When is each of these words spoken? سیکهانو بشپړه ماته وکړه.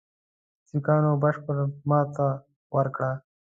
سیکهانو 0.67 1.11
بشپړه 1.21 1.65
ماته 1.89 2.27
وکړه. 2.75 3.11